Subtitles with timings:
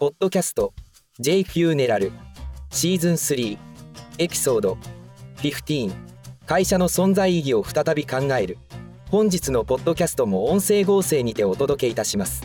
[0.00, 0.74] ポッドキャスト
[1.18, 2.12] J フューネラル
[2.70, 3.58] シーズン3
[4.18, 4.78] エピソード
[5.38, 5.92] 15
[6.46, 8.58] 会社の存在意義を再び考える。
[9.10, 12.44] 本日のポッドキャストも音声合成にてお届けいたします。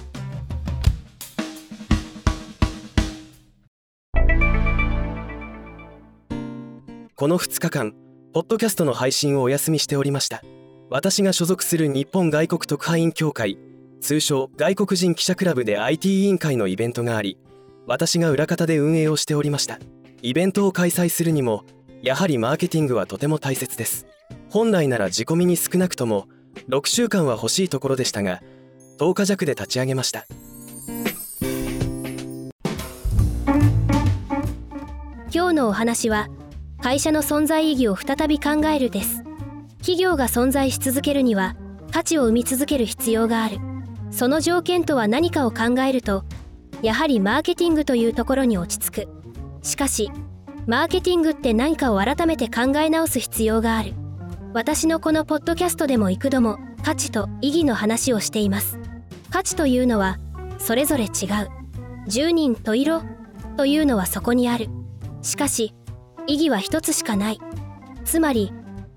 [7.16, 7.94] この2日間
[8.34, 10.42] ポッドキャストの配信をお休みしておりました。
[10.90, 13.60] 私が所属する日本外国特派員協会
[14.04, 17.38] 通称外国人記者クラブで IT 委員会のイベントがあり
[17.88, 19.80] 私が裏方で運営をしておりました。
[20.22, 21.64] イベントを開催するにも
[22.02, 24.06] やはりマーケティングはとても大切です。
[24.50, 26.28] 本来なら仕込みに少なくとも
[26.68, 28.42] 6週間は欲しいところでしたが
[29.00, 30.26] 10日弱で立ち上げました。
[35.34, 36.28] 今日のお話は
[36.82, 39.24] 会社の存在意義を再び考えるです。
[39.78, 41.56] 企業が存在し続けるには
[41.94, 43.73] 価値を生み続ける必要がある。
[44.14, 46.24] その条件とは何かを考えると
[46.84, 49.08] やはりマーケティングというところに落ち着く。
[49.64, 50.12] しかし
[50.68, 53.94] マーケティングって何かを改めて考え直す必要がある。
[54.54, 58.78] 私のこのポッドキャストでも幾度も価値と意義の話をしています。
[59.32, 60.20] 価値というのは
[60.60, 61.10] それぞれ違う。
[62.08, 63.02] 10人と色。
[63.58, 64.68] というのはそこにある。
[65.22, 65.74] しかし
[66.28, 67.40] 意義は一つしかない。
[68.06, 68.54] つまり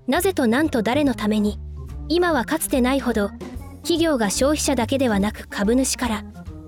[0.07, 1.59] なぜと何と誰のために
[2.07, 3.31] 今はかつてないほど
[3.87, 6.25] 企業が消費者だけではなく株主から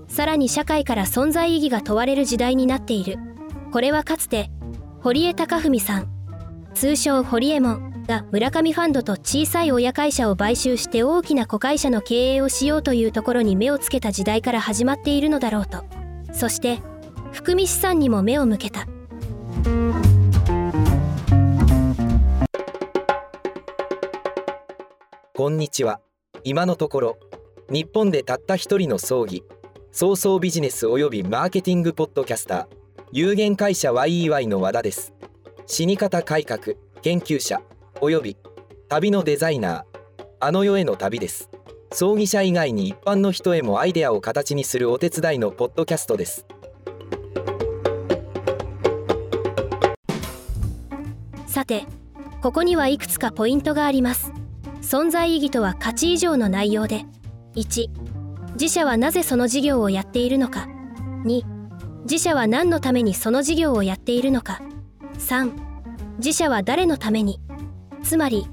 [0.08, 3.18] さらに社会から存在意義が問われる時代になっている。
[3.70, 4.50] これはかつて
[5.02, 6.08] 堀江貴文さん
[6.72, 15.84] 通称堀江門が村上ファンドと小さい親会社を買収して大きな子会社の経営をしようというところに目をつけた時代から始まっているのだろうと。
[16.32, 16.78] そして
[17.32, 18.86] 含み資産にも目を向けた。
[25.34, 26.00] こんにちは。
[26.42, 27.18] 今のところ
[27.68, 29.44] 日本でたった一人の葬儀
[29.92, 32.66] 早々ビジネスおよびマーケティングポッドキャスター
[33.12, 35.12] 有限会社 YEY の和田です。
[35.66, 37.60] 死に方改革研究者
[38.00, 38.36] および
[38.88, 41.50] 旅のデザイナーあの世への旅です。
[41.92, 46.46] 葬儀者以外に一般の人へもアイデアを形にするお手伝いのポッドキャストです。
[51.46, 51.84] さて
[52.42, 54.32] ここにはいくつかポイントがあります。
[54.82, 57.04] 存在意義とは価値以上の内容で。
[57.54, 57.88] 1
[58.54, 60.68] 自社はなぜその事業をやっているのか。
[61.24, 61.44] 2
[62.02, 64.60] 自社は何のためにその事業をやっているのか。
[65.18, 65.52] 3
[66.18, 67.40] 自社は誰のために。
[68.02, 68.46] つまり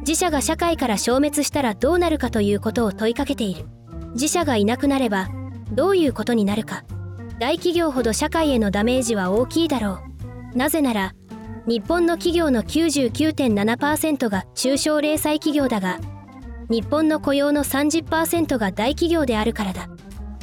[0.00, 3.66] 自社が社会から消滅したらどうなるかということを問いかけている。
[4.14, 5.28] 自社がいなくなれば
[5.72, 6.84] どういうことになるか。
[7.38, 10.00] 大企業ほど社会へのダメージは大きいだろ
[10.54, 10.56] う。
[10.56, 11.14] なぜなら
[11.66, 16.00] 日本の企業の99.7%が中小零細企業だが
[16.68, 19.88] 日本の雇用の30%が大企業であるからだ。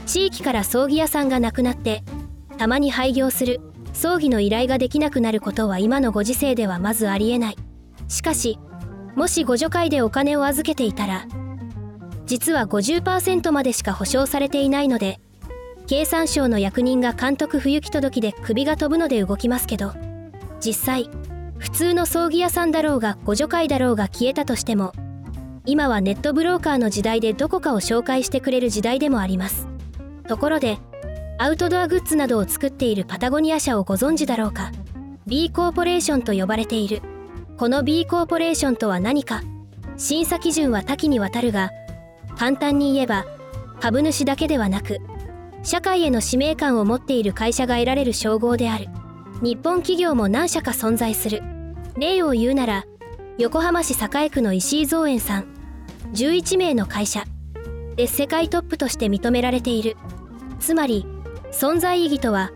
[0.05, 2.03] 地域から葬儀屋さんがなくなって
[2.57, 3.61] たまに廃業する
[3.93, 7.55] 葬儀の依頼ができなくなることは今のご時世ではまずありえない。
[8.07, 8.57] しかし
[9.15, 11.27] もし互助会でお金を預けていたら
[12.25, 15.19] 実は50%までしか保証されていないので
[15.87, 19.93] 経産省の役人が監督不行き届きで首が飛ぶので動きますけど
[20.63, 21.09] 実際
[21.57, 24.93] 普通の葬儀屋さんだろうが互助会だろうが消えたとしても
[25.65, 29.67] 今はネットブローカーの時代でどこかを紹介してくれる時代でもあります。
[30.27, 30.79] ところで
[31.37, 34.71] アウトドアグッズなどを作っているパタゴニア社をご存知だろうか。
[35.27, 37.01] B コーポレーションと呼ばれている。
[37.57, 39.43] この B コーポレーションとは何か。
[39.99, 41.71] 審査基準は多岐にわたるが
[42.37, 43.25] 簡単に言えば
[43.81, 44.99] 株主だけではなく
[45.61, 48.87] 社会への使命感を持っている会社が得られる称号である。
[49.41, 51.41] 日本企業も何社か存在する。
[51.97, 52.85] 例を言うなら
[53.37, 55.47] 横浜市栄区の石井造園さん
[56.13, 57.23] 11名の会社
[57.95, 59.95] で世界トップとして認められている。
[60.59, 61.05] つまり
[61.53, 62.51] 存在意義とは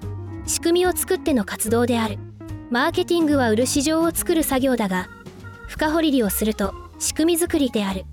[0.46, 2.18] 仕組みを作っての活動である。
[2.70, 5.08] マーケティングは売る市場を作る作業だが
[5.68, 8.04] 深掘りをすると仕組み作りである。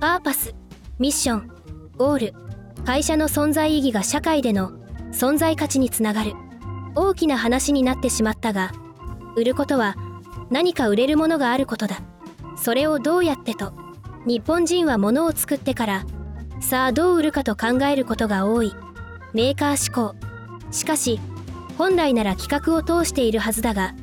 [0.00, 0.54] パーパス
[0.98, 1.50] ミッション
[1.98, 2.34] ゴール
[2.86, 4.72] 会社の存在意義が社会での
[5.12, 6.32] 存在価値につながる。
[6.98, 8.72] 大きな話になってしまったが
[9.36, 9.94] 売ることは
[10.50, 12.00] 何か売れるものがあることだ。
[12.56, 13.72] それをどうやってと。
[14.26, 16.06] 日本人は物を作ってから
[16.60, 18.74] さあどう売るかと考えることが多い。
[19.32, 20.16] メーカー思考
[20.72, 21.20] しかし
[21.76, 23.94] 本来なら企画を通しているはずだが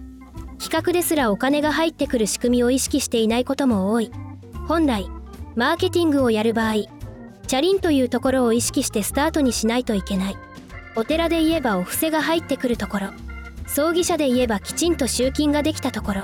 [0.58, 4.10] 企画ですらお金が入ってくる仕組みを意識していないことも多い。
[4.68, 5.10] 本来
[5.56, 6.74] マーケティングをやる場合
[7.48, 10.38] チャリンというところを意識してスタートにしないといけない。
[10.96, 13.08] お寺で言えばお布施が入ってくるところ。
[13.68, 16.22] 葬儀社で言えばきちんと集金ができたところ。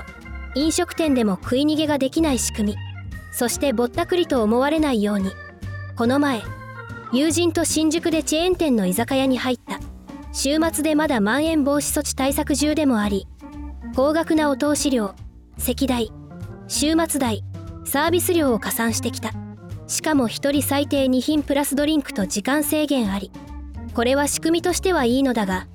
[0.54, 2.78] 飲食店でも食い逃げができない仕組み。
[3.32, 5.30] そしてぼったくりと思われないように。
[5.96, 6.42] この前
[7.12, 9.78] 友人と新宿でチェーン店の居酒屋に入った。
[10.32, 13.26] 週末でまだまん延防止措置対策中でもあり。
[13.94, 15.14] 高額なお通し料
[15.58, 16.10] 席代
[16.66, 17.44] 週末代
[17.84, 19.32] サービス料を加算してきた。
[19.86, 23.30] しかも1人最低2品プラスドリンクと時間制限あり。
[23.94, 25.66] これは仕組みとしてはいいのだが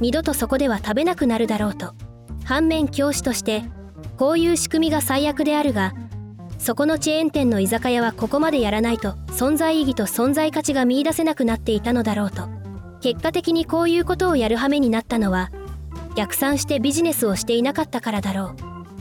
[0.00, 1.94] 二度とそこでは食べなくなるだろうと
[2.44, 3.62] 反面教師として
[4.16, 5.94] こういう仕組みが最悪であるが
[6.58, 12.48] そこのチェーン店の居酒屋はここまでやらないと存在意義と存在価値が見いだせなくなっていたのだろうと
[13.00, 15.50] 結果的にこういうことをやる羽目になったのは
[16.14, 18.54] 逆算してビジネスをしていなかったからだろ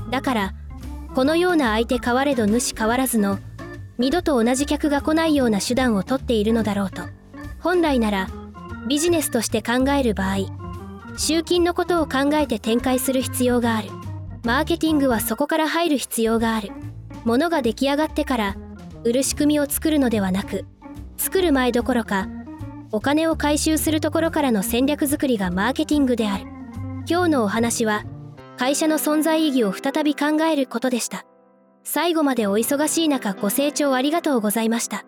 [0.08, 0.12] う。
[0.12, 0.54] だから
[1.16, 3.40] このような相手変われど主変わらずの
[3.98, 7.04] 二度と同じ客が来ないような手段をとっているのだろうと
[7.60, 8.28] 本来なら
[8.88, 10.38] ビジネスとして考える場合
[11.18, 13.90] 集金のことを考えて展開する必要がある。
[14.44, 16.72] マーケティングはそこから入る必要がある。
[17.26, 18.56] 物が出来上がってから
[19.04, 20.66] 売る仕組みを作るのではなく
[21.18, 22.28] 作る前どころか
[22.92, 26.46] お金を回収するところからの戦略作りがマーケティングである。
[27.08, 28.06] 今日のお話は
[28.58, 31.26] 会社の存在意義を再び考えることでした。
[31.84, 35.06] 最後までお忙しい中ご清聴ありがとうございました。